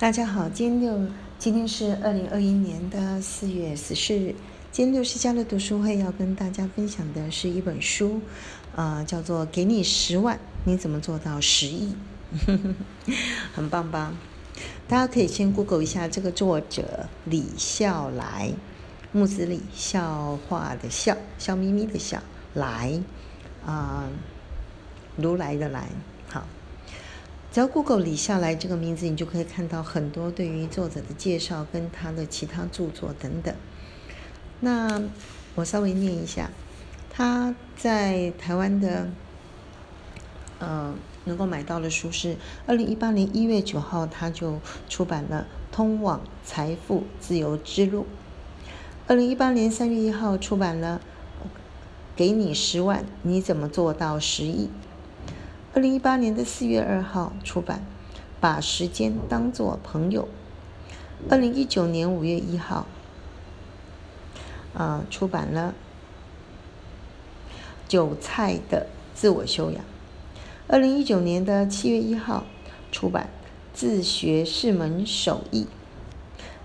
[0.00, 4.32] 大家好，今天六今天是二零二一年的四月十四日。
[4.70, 8.20] 今天六十家的读书会要跟大家分享的是一本书，
[8.76, 11.96] 啊，叫做《给你十万，你怎么做到十亿》，
[13.52, 14.14] 很棒吧？
[14.86, 18.52] 大家可以先 Google 一下这个作者李笑来，
[19.10, 22.22] 木子李，笑话的笑，笑眯眯的笑，
[22.54, 23.00] 来，
[23.66, 24.08] 啊，
[25.16, 25.88] 如来的来，
[27.58, 33.52] 只要 Google 李笑来这个名字，你就可以看到很多对于作者的介绍跟他的其他著作等等。
[34.60, 35.02] 那
[35.56, 36.52] 我稍微念一下，
[37.10, 39.08] 他在台湾的
[40.60, 40.94] 呃
[41.24, 45.44] 能够买到的书是二零一八年一月九号他就出版了
[45.74, 48.02] 《通往财富自由之路》，
[49.08, 51.00] 二零一八年三月一号出版了
[52.14, 54.66] 《给你十万，你怎么做到十亿》。
[55.74, 57.80] 二零一八年的四月二号出版，
[58.40, 60.22] 《把时间当作朋友》。
[61.28, 62.86] 二零一九年五月一号，
[64.72, 65.74] 啊，出版了
[67.86, 69.80] 《韭菜的自我修养》。
[70.68, 72.44] 二零一九年的七月一号
[72.90, 73.28] 出版
[73.74, 75.64] 《自学是门手艺》。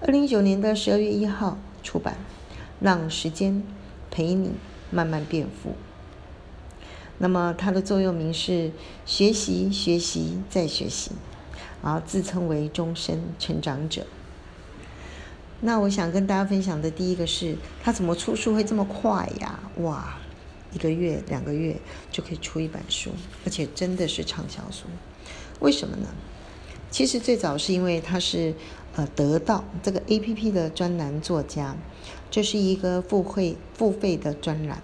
[0.02, 2.16] 二零一九年的十二月一号出版
[2.80, 3.62] 《让时间
[4.10, 4.54] 陪你
[4.90, 5.72] 慢慢变富》。
[7.20, 8.72] 那么它的座右铭是
[9.06, 11.12] “学习，学习，再学习”，
[11.84, 14.06] 然后自称为终身成长者。
[15.62, 19.60] 那我想跟大家分享的第一个是，他怎么出书会这么快呀？
[19.78, 20.18] 哇，
[20.74, 21.80] 一个月、两个月
[22.12, 23.12] 就可以出一本书，
[23.46, 24.88] 而且真的是畅销书。
[25.60, 26.08] 为什么呢？
[26.92, 28.54] 其实最早是因为他是
[28.96, 31.76] 呃得到这个 A P P 的专栏作家，
[32.30, 34.84] 这是一个付费付费的专栏。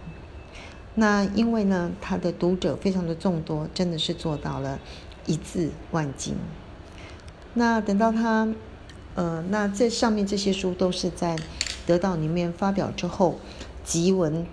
[0.99, 4.77] 那因为呢，他的读者非常的众多，真的是做到了
[5.25, 6.35] 一字万金。
[7.53, 8.53] 那等到他，
[9.15, 11.37] 呃，那这上面这些书都是在
[11.87, 13.39] 得到里面发表之后，
[13.85, 14.45] 集文，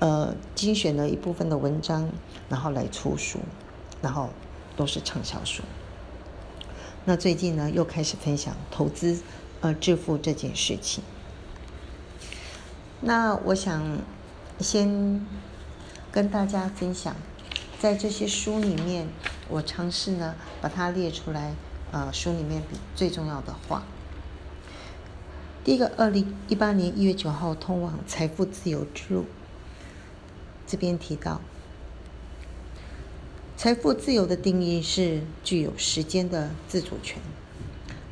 [0.00, 2.10] 呃，精选了一部分的文章，
[2.48, 3.38] 然后来出书，
[4.02, 4.30] 然后
[4.74, 5.62] 都是畅销书。
[7.04, 9.20] 那最近呢，又开始分享投资，
[9.60, 11.04] 呃，致富这件事情。
[13.00, 13.80] 那我想
[14.58, 15.24] 先。
[16.16, 17.14] 跟大家分享，
[17.78, 19.06] 在这些书里面，
[19.50, 21.52] 我尝试呢把它列出来。
[21.92, 23.82] 呃，书里面比最重要的话，
[25.62, 29.26] 第一个，二零一八年一月九号通往财富自由之路，
[30.66, 31.42] 这边提到，
[33.58, 37.20] 财富自由的定义是具有时间的自主权。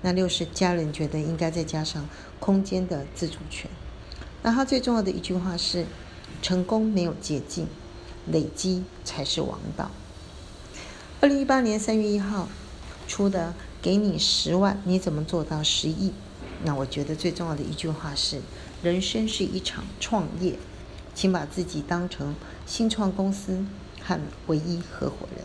[0.03, 2.07] 那六是家人觉得应该再加上
[2.39, 3.71] 空间的自主权。
[4.43, 5.87] 那他最重要的一句话是：
[6.43, 7.67] 成功没有捷径。
[8.31, 9.91] 累积才是王道。
[11.21, 12.49] 二零一八年三月一号
[13.07, 13.49] 出的
[13.83, 16.09] 《给你十万，你怎么做到十亿》？
[16.63, 18.41] 那我觉得最重要的一句话是：
[18.83, 20.59] 人生是一场创业，
[21.15, 22.35] 请把自己当成
[22.67, 23.65] 新创公司
[24.03, 25.45] 和唯一合伙人。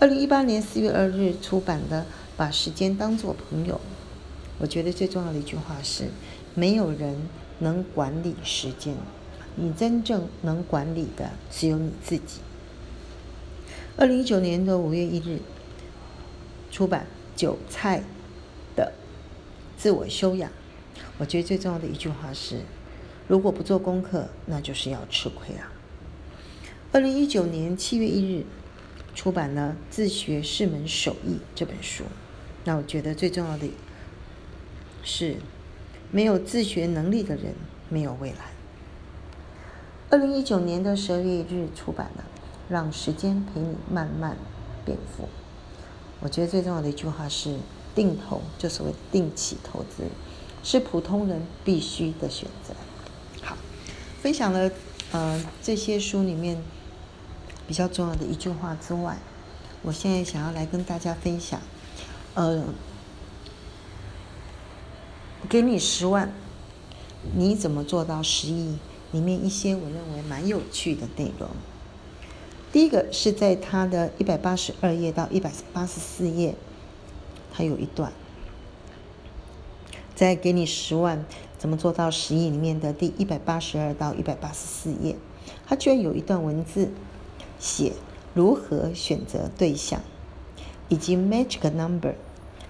[0.00, 2.02] 二零一八年四月二日出版的
[2.36, 3.74] 《把时间当作朋友》，
[4.58, 6.08] 我觉得最重要的一句话是：
[6.54, 7.28] 没有人
[7.60, 8.96] 能管理时间。
[9.54, 12.40] 你真正能管理的只有你自己。
[13.96, 15.38] 二零一九年的五月一日
[16.70, 17.06] 出版
[17.38, 18.02] 《韭菜
[18.74, 18.92] 的
[19.76, 20.50] 自我修养》，
[21.18, 22.60] 我觉得最重要的一句话是：
[23.28, 25.70] 如果不做功课，那就是要吃亏啊。
[26.90, 28.44] 二零一九年七月一日
[29.14, 32.04] 出版了《自学是门手艺》这本书，
[32.64, 33.68] 那我觉得最重要的
[35.04, 35.36] 是：
[36.10, 37.54] 没有自学能力的人，
[37.90, 38.50] 没有未来。
[40.12, 42.22] 二零一九年的十二月一日出版的
[42.68, 44.36] 《让时间陪你慢慢
[44.84, 45.22] 变富》，
[46.20, 47.56] 我觉得最重要的一句话是：
[47.94, 50.04] 定投，就所谓定期投资，
[50.62, 52.74] 是普通人必须的选择。
[53.40, 53.56] 好，
[54.20, 54.70] 分享了
[55.12, 56.62] 呃这些书里面
[57.66, 59.16] 比较重要的一句话之外，
[59.80, 61.58] 我现在想要来跟大家分享，
[62.34, 62.62] 呃，
[65.48, 66.30] 给你十万，
[67.34, 68.76] 你怎么做到十亿？
[69.12, 71.48] 里面一些我认为蛮有趣的内容。
[72.72, 76.54] 第一个是在他的一百八十二页到一百八十四页，
[77.52, 78.10] 他有一段，
[80.14, 81.26] 在给你十万
[81.58, 85.16] 怎么做到十亿里面的第一百八十二到一百八十四页，
[85.66, 86.90] 他居然有一段文字
[87.58, 87.92] 写
[88.32, 90.00] 如何选择对象，
[90.88, 92.14] 以及 magic number，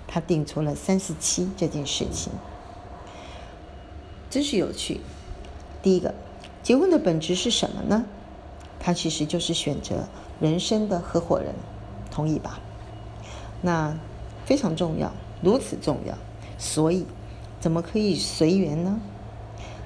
[0.09, 2.33] 他定出了三十七这件事情，
[4.29, 5.01] 真是有趣。
[5.81, 6.13] 第一个。
[6.63, 8.05] 结婚的本质是什么呢？
[8.79, 10.09] 它其实就是选择
[10.41, 11.55] 人生的合伙人，
[12.11, 12.61] 同意吧？
[13.61, 13.97] 那
[14.45, 15.13] 非常重要。
[15.41, 16.17] 如此重要，
[16.59, 17.05] 所以
[17.61, 19.01] 怎么可以随缘呢？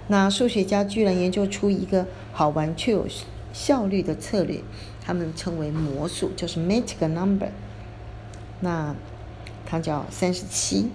[0.08, 3.06] 那数学家居然研究出一个好玩却有
[3.52, 4.60] 效率的策略，
[5.02, 7.48] 他们称为魔术，就是 magic number。
[8.60, 8.94] 那
[9.64, 10.90] 它叫三十七。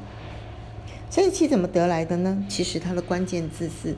[1.09, 2.45] 三十七怎么得来的呢？
[2.47, 3.95] 其实它的关键字是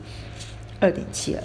[0.79, 1.43] 二点七二。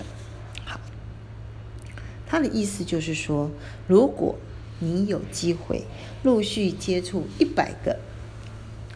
[2.29, 3.51] 他，的意思就是说，
[3.87, 4.37] 如果
[4.81, 5.85] 你有机会
[6.23, 7.99] 陆续接触一百个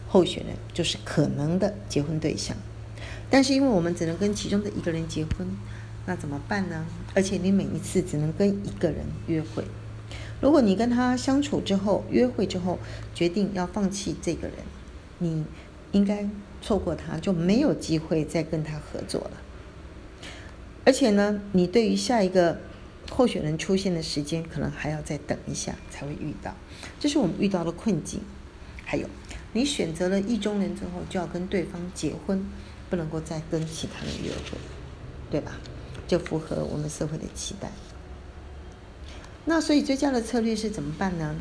[0.07, 2.55] 候选人，就是可能的结婚对象。
[3.29, 5.47] 但是因为我们只能跟其中的一个人结婚，
[6.05, 6.85] 那怎么办呢？
[7.15, 9.63] 而且你每一次只能跟一个人约会。
[10.39, 12.77] 如果你跟他相处之后，约会之后
[13.15, 14.57] 决定要放弃这个人，
[15.17, 15.43] 你
[15.93, 16.29] 应该
[16.61, 19.31] 错过他就没有机会再跟他合作了。
[20.85, 22.59] 而且呢，你对于下一个
[23.15, 26.55] 候选人出现的时间，可能还要再等一下才会遇到，
[26.99, 28.19] 这是我们遇到的困境。
[28.83, 29.07] 还有，
[29.53, 32.45] 你选择了意中人之后，就要跟对方结婚。
[32.89, 34.55] 不能够再跟其他人约会，
[35.31, 35.53] 对吧？
[36.07, 37.71] 就符合我们社会的期待。
[39.45, 41.35] 那所以最佳的策略是怎么办呢？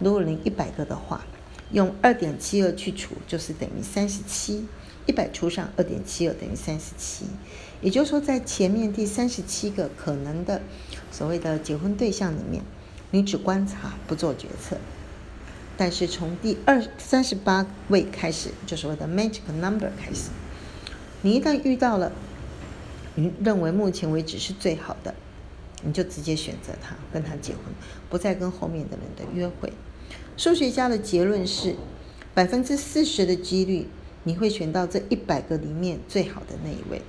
[0.00, 1.24] 如果你一百个的话，
[1.72, 4.66] 用二点七二去除，就是等于三十七。
[5.08, 7.24] 一百除上二点七二等于三十七。
[7.80, 10.60] 也就是说，在前面第三十七个可能的
[11.10, 12.62] 所谓的结婚对象里面，
[13.10, 14.76] 你只观察不做决策。
[15.76, 20.30] 但是从第二三十八位开始，就所谓的 magic number 开始。
[21.22, 22.12] 你一旦遇到了，
[23.14, 25.14] 你认为目前为止是最好的，
[25.84, 27.62] 你就直接选择他，跟他结婚，
[28.10, 29.72] 不再跟后面的人的约会。
[30.36, 31.76] 数学家的结论是，
[32.34, 33.86] 百分之四十的几率
[34.28, 37.00] 你会选到这一百个里面最好的那一位，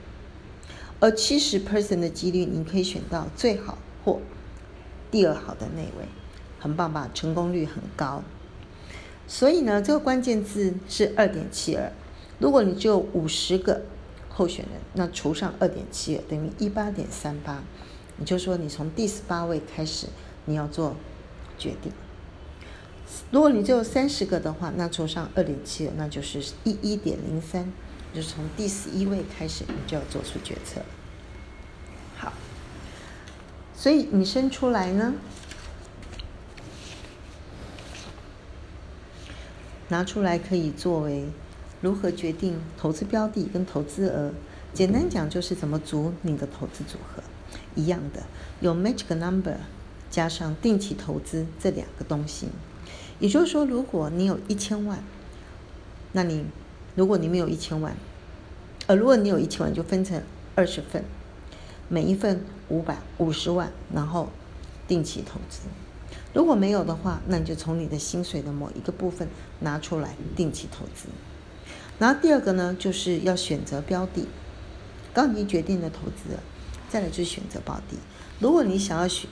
[1.01, 4.21] 而七十 percent 的几率你可以选到最好或
[5.12, 6.07] 第二好的那位，
[6.62, 7.12] 很棒吧？
[7.13, 8.24] 成功率很高。
[9.27, 11.92] 所以呢，这个关键字是二点七二。
[12.39, 13.81] 如果你只有五十个。
[14.31, 17.62] 候选人，那除上二点七二等于一八点三八，
[18.16, 20.07] 你就说你从第十八位开始
[20.45, 20.95] 你要做
[21.57, 21.92] 决定。
[23.32, 27.72] 如果你只有三十个的话，那除上二点七那就是一一点零三，
[28.14, 30.82] 就是从第十一位开始你就要做出决策。
[32.18, 32.34] 好，
[33.76, 35.14] 所以你生出来呢，
[39.90, 41.26] 拿出来可以作为。
[41.82, 44.34] 如何决定投资标的跟投资额？
[44.74, 47.24] 简单讲就是怎么组你的投资组合。
[47.74, 48.24] 一样的，
[48.60, 49.56] 有 magic number
[50.12, 52.50] 加上定期投资这两个东西。
[53.19, 55.04] 也就是说，如果你有一千万，
[56.13, 56.45] 那你
[56.95, 57.95] 如果你没有一千万，
[58.88, 60.21] 呃，如果你有一千万，就分成
[60.56, 61.04] 二十份，
[61.88, 64.30] 每一份五百五十万，然后
[64.88, 65.62] 定期投资。
[66.33, 69.27] 如果没有的话，那你就从你的薪水的某一个部分
[69.60, 71.10] 拿出来定期投资。
[71.98, 74.25] 然后第二个呢，就是要选择标的。
[75.13, 76.38] 刚你决定的投资，
[76.88, 77.98] 再来就选择标的。
[78.39, 79.30] 如果你想要选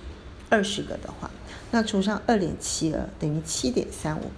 [0.50, 1.32] 二十个的话，
[1.72, 4.32] 那除上二点七二等于七点三五，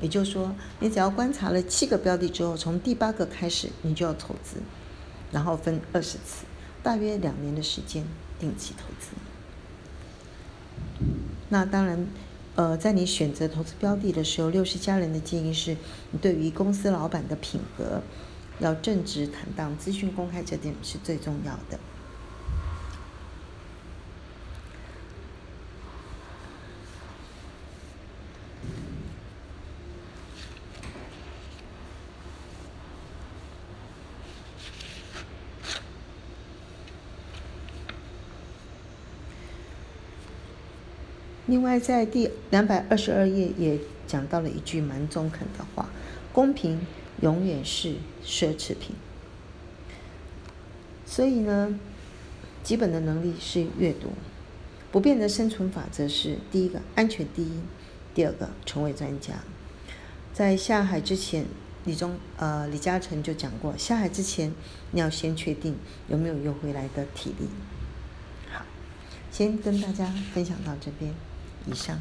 [0.00, 4.56] 也就是说，你只要观察了七个标的之后，从第八个开始你就要投资，
[5.32, 6.44] 然后分二十次，
[6.82, 8.04] 大约两年的时间
[8.38, 9.10] 定期投资。
[11.48, 12.06] 那当然。
[12.56, 15.76] 呃，在你选择投资标的的时候，六十家人的建议是，
[16.10, 18.00] 你对于公司老板的品格
[18.60, 21.78] 要正直坦荡、资讯公开，这点是最重要的。
[41.46, 45.88] 另外，在第两百二十二页也讲到了一句蛮中肯的话：
[46.32, 46.80] 公平
[47.22, 48.96] 永远是奢侈品。
[51.06, 51.78] 所以呢，
[52.64, 54.10] 基本的能力是阅读。
[54.90, 57.60] 不变的生存法则是：第一个，安全第一；
[58.12, 59.34] 第二个，成为专家。
[60.32, 61.46] 在下海之前，
[61.84, 64.52] 李忠呃李嘉诚就讲过：下海之前，
[64.90, 65.76] 你要先确定
[66.08, 67.46] 有没有游回来的体力。
[68.50, 68.64] 好，
[69.30, 71.14] 先跟大家分享到这边。
[71.66, 72.00] 以上。